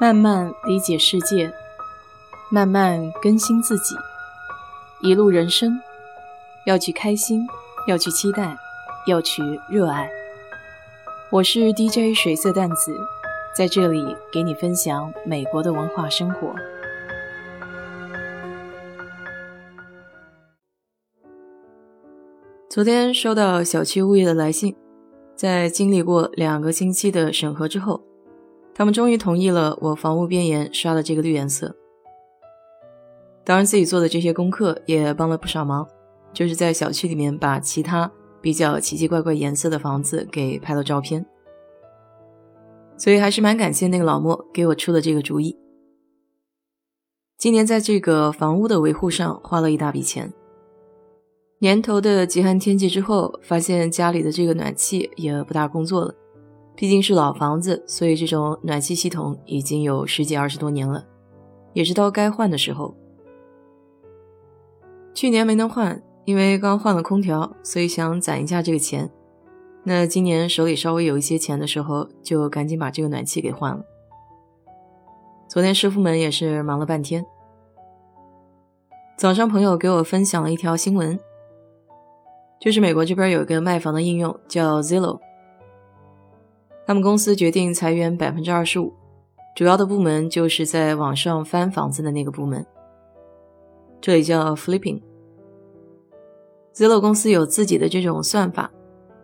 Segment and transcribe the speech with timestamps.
[0.00, 1.52] 慢慢理解世界，
[2.50, 3.94] 慢慢更新自己。
[5.02, 5.78] 一路人生，
[6.64, 7.46] 要去开心，
[7.86, 8.56] 要去期待，
[9.06, 10.10] 要去热爱。
[11.30, 12.96] 我是 DJ 水色淡子，
[13.54, 16.54] 在这里给你分享美国的文化生活。
[22.70, 24.74] 昨天收到小区物业的来信，
[25.36, 28.09] 在经历过两个星期的审核之后。
[28.74, 31.74] 他们终于同意了我房屋边沿刷的这个绿颜色。
[33.44, 35.86] 当然，自己做的这些功课也帮了不少忙，
[36.32, 41.24] 就是在小区里面把其他比较奇奇怪怪颜色的房子给拍了照片。
[42.96, 45.56] 所以还是蛮感谢那个老莫给我出的这个主意。
[47.38, 50.32] 今年在这个房屋的维护上花了一大笔钱。
[51.60, 56.14] 年头的极寒天气之后，发现家里的这个暖气也不大工作了。
[56.74, 61.04] 毕竟是老房子，所以这种暖气系统已经有十几二十多年了，
[61.74, 62.94] 也是到该换的时候。
[65.12, 69.10] 去年没能换，因为刚换了空调，所以想攒一下这个钱。
[69.82, 73.84] 那今年手里稍微有一些钱的时候，就赶紧把这个暖气给换了。
[75.48, 77.26] 昨天师傅们也是忙了半天。
[79.18, 81.18] 早上朋友给我分享了一条新闻，
[82.58, 85.18] 就是美国这边有一个卖房的应用叫 Zillow。
[86.90, 88.92] 他们公司决定裁员百分之二十五，
[89.54, 92.66] 主要的部门就是在网上翻房子的那个部门，
[94.00, 95.00] 这里叫 Flipping。
[96.74, 98.72] Zillow 公司有自己的这种算法，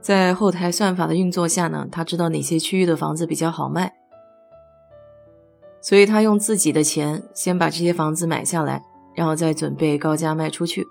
[0.00, 3.92] 在后台算法的运作下呢，他知道哪些区域的房子比较好卖，
[5.80, 8.80] 所以他用自己的钱先把这些房子买下来，
[9.16, 10.86] 然后再准备高价卖出去。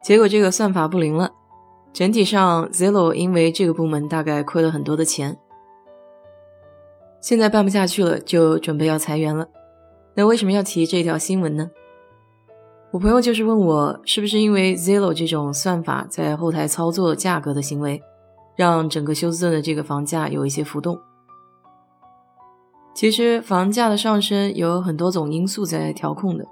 [0.00, 1.32] 结果这个算法不灵了。
[1.92, 5.36] 整体上，Zillow 因为这个部门大概亏了很多的钱，
[7.20, 9.48] 现在办不下去了，就准备要裁员了。
[10.14, 11.68] 那为什么要提这条新闻呢？
[12.92, 18.00] 我朋友就是问我，是不是因为 Zillow 这种算法在后台操作价格的行为，
[18.54, 20.96] 让整个休斯顿的这个房价有一些浮动？
[22.94, 26.46] 其实房价的上升有很多种因素在调控的，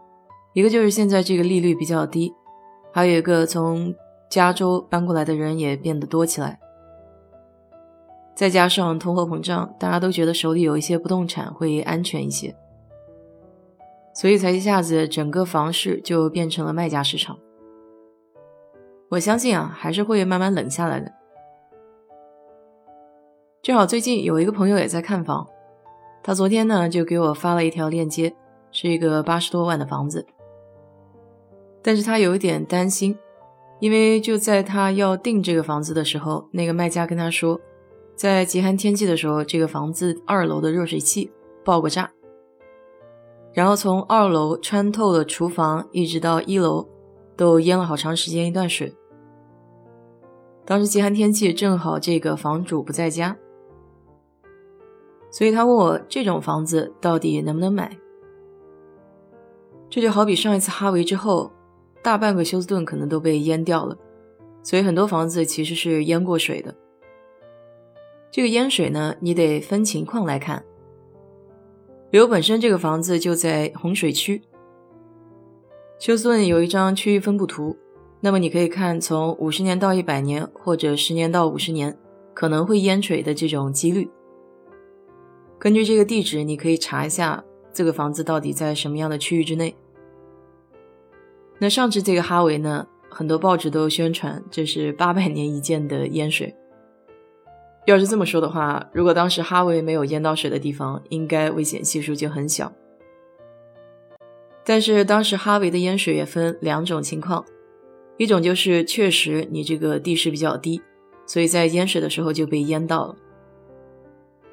[0.52, 2.34] 一个就是现在这个利率比较低，
[2.92, 3.94] 还有一个从。
[4.28, 6.60] 加州搬过来的人也变得多起来，
[8.34, 12.54] 再加上通货膨胀，大家都觉得手里有一些不动产会安全一些，
[14.14, 17.38] 所以才一下子整个房市就变成了卖家市场。
[19.08, 21.10] 我相信啊，还是会慢慢冷下来的。
[23.62, 25.48] 正好最近有一个朋友也在看房，
[26.22, 28.34] 他昨天呢就给我发了一条链接，
[28.70, 30.26] 是一个八十多万的房子，
[31.82, 33.18] 但是他有一点担心。
[33.80, 37.60] 因为就在他要订这个房子的时候，那个卖家跟他说，
[38.16, 41.30] 在极寒天气的时候，这个房子二楼的热水器
[41.64, 42.10] 爆过炸，
[43.52, 46.88] 然后从二楼穿透了厨房一直到一楼，
[47.36, 48.92] 都淹了好长时间一段水。
[50.64, 53.36] 当时极寒天气正好这个房主不在家，
[55.30, 57.96] 所以他问我这种房子到底能不能买？
[59.88, 61.52] 这就好比上一次哈维之后。
[62.02, 63.96] 大半个休斯顿可能都被淹掉了，
[64.62, 66.74] 所以很多房子其实是淹过水的。
[68.30, 70.64] 这个淹水呢，你得分情况来看。
[72.10, 74.42] 比如本身这个房子就在洪水区，
[75.98, 77.76] 休斯顿有一张区域分布图，
[78.20, 81.98] 那么你可以看从五十年到一百年，或者十年到五十年
[82.32, 84.08] 可能会淹水的这种几率。
[85.58, 89.76] 根据这个地址，你可以查一下这个房子到底在什么样的区域之内。
[91.60, 96.54] 那上次这个哈维呢，很多报纸都宣传这是八百年一见的淹水。
[97.84, 102.72] 要是这么说的话，如果当时哈维没有淹到水的地方，应该危险系数就很小。
[104.62, 107.44] 但是当时哈维的淹水也分两种情况，
[108.18, 110.80] 一种就是确实你这个地势比较低，
[111.26, 113.16] 所以在淹水的时候就被淹到了；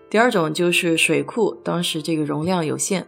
[0.09, 3.05] 第二种就是水库当时这个容量有限，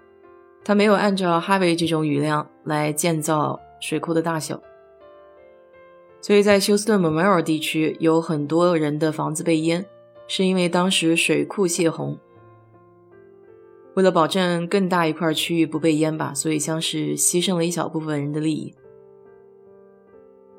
[0.63, 3.59] 它没有按照哈维这种雨量来建造。
[3.79, 4.61] 水库的大小，
[6.21, 9.85] 所以在休斯顿蒙茅尔地区有很多人的房子被淹，
[10.27, 12.17] 是因为当时水库泄洪。
[13.95, 18.75] 为了保证更大一块区域不被淹吧，所以像是牺牲了一小部分人的利益。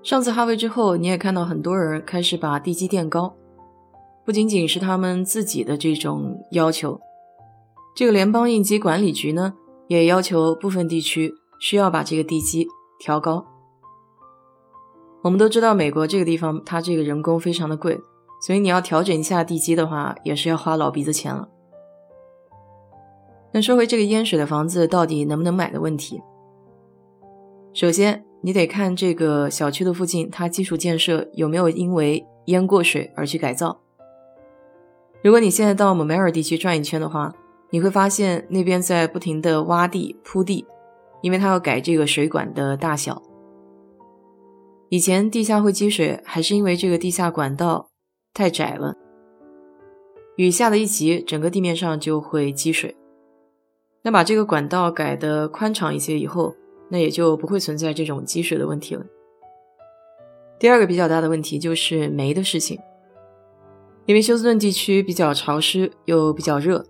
[0.03, 3.37] 上次哈维之后，你也看到很多人开始把地基垫高，
[4.25, 7.00] 不仅仅是他们自己的这种要求，
[7.94, 9.55] 这个联邦应急管理局呢，
[9.87, 12.67] 也要求部分地区需要把这个地基。
[12.99, 13.47] 调高，
[15.23, 18.00] 我们都知道美国这个地方，它这个人工非常的贵，
[18.41, 21.49] 所以你要调整一下地基的话，也是要花老鼻子钱了。
[23.53, 26.21] 那说回这个淹水的房子到底能不能买的问题，
[27.73, 33.81] 首先你得看这个小区的附近，它基础建设有没有因为淹过水而去改造。
[35.23, 37.35] 如果你现在到蒙梅尔地区转一圈的话，
[37.71, 40.67] 你会发现那边在不停的挖地铺地，
[41.23, 43.23] 因为它要改这个水管的大小。
[44.91, 47.91] 以前地下会积水，还是因为这个地下管道
[48.32, 48.94] 太窄了，
[50.37, 52.97] 雨下的一急，整个地面上就会积水。
[54.03, 56.55] 那把这个管道改的宽敞一些以后，
[56.88, 59.05] 那也就不会存在这种积水的问题了。
[60.59, 62.79] 第二个比较大的问题就是煤的事情，
[64.06, 66.87] 因为休斯顿地区比较潮湿又比较热，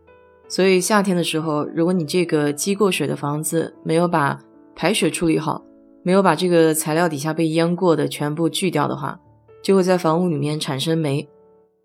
[0.49, 4.41] 所以夏天的时候，如果你这个积过水的房子没有把
[4.75, 5.63] 排水处理好，
[6.03, 9.21] 没有把这个材料底下被淹过的全部锯掉的话，
[9.63, 11.29] 就会在房屋里面产生煤。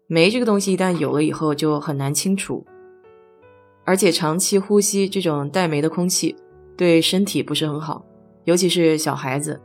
[0.07, 2.65] 煤这个东西一旦有了以后，就很难清除。
[3.83, 6.38] 而且长期呼吸这种带煤的空气，
[6.77, 8.06] 对身体不是很好，
[8.45, 9.59] 尤其是小孩子。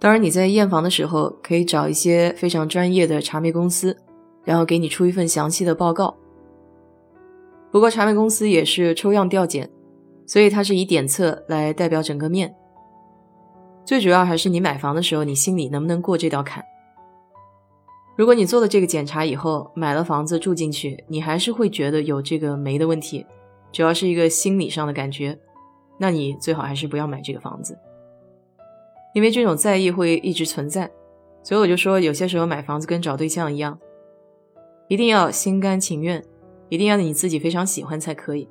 [0.00, 3.96] 当然，你在验房的时候可以找一些非常专业的查煤公司，
[4.42, 6.16] 然后给你出一份详细的报告。
[7.70, 9.70] 不过，查煤公司也是抽样调检，
[10.26, 12.54] 所以它是以点测来代表整个面。
[13.84, 16.64] 最主要还是你买房的时候，你心里能不能过这道坎。
[18.16, 23.24] 如果你做了这个检查以后买了房子住进去，你还是会觉得有这个煤的问题，
[23.72, 25.38] 主要是一个心理上的感觉，
[25.98, 27.78] 那你最好还是不要买这个房子，
[29.14, 30.90] 因为这种在意会一直存在。
[31.42, 33.78] 所以我就说，有些时候买房子跟找对象一样，
[34.88, 36.22] 一定要心甘情愿，
[36.70, 38.48] 一定要你自己非常喜欢才可以，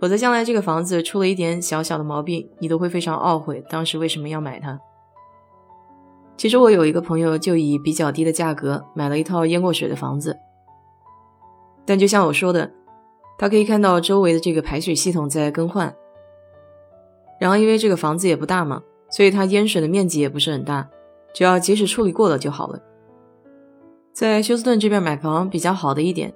[0.00, 4.80] 否则将来这个房子出了一点小小的毛病，你都会非常懊悔当时为什么要买它。
[6.36, 10.36] 其实我有一个朋友，就以比较低的价格买了一套淹过水的房子。
[11.84, 12.72] 但就像我说的，
[13.38, 15.94] 他可以看到周围的这个排水系统在更换。
[17.38, 20.88] 然后因为这个房子也不大嘛，所以它淹水的面积也不是很大，
[21.34, 22.80] 只要及时处理过了就好了。
[24.12, 26.32] 在休斯顿这边买房比较好的一点，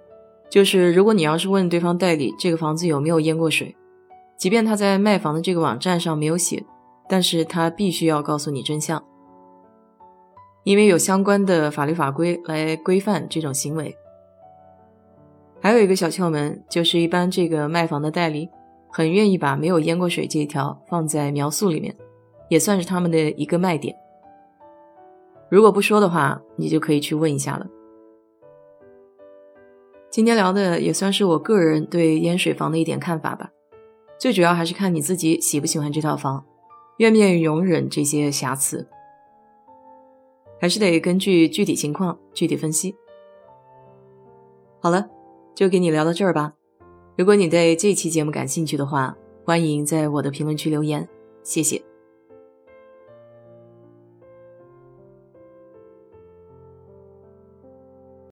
[0.51, 3.75] 就是如果你要是问对方代理这个房子有没有淹过水，
[4.37, 6.65] 即便他在卖房的这个网站上没有写，
[7.09, 9.03] 但是他必须要告诉你真相。
[10.65, 13.97] 因为有相关的法律法规来规范这种行为。
[15.61, 18.49] 还有一个小窍门，就是一般这个卖房的代理
[18.89, 21.95] 很愿意把没有淹过水这一条放在描述里面，
[22.49, 23.95] 也算是他们的一个卖点。
[25.49, 27.67] 如果不说的话，你就可以去问一下了。
[30.11, 33.51] 今天聊的也算是我个人对淹水房的一点看法吧，
[34.19, 36.45] 最主要还是看你自己喜不喜欢这套房，
[36.99, 38.89] 愿不愿意容忍这些瑕疵。
[40.59, 42.97] 还是得根据具体情况具体分析。
[44.81, 45.07] 好了，
[45.55, 46.55] 就给你聊到这儿吧。
[47.17, 51.07] 如果你对这期节目感兴趣的话，欢迎在我的评论区留言，
[51.43, 51.83] 谢谢。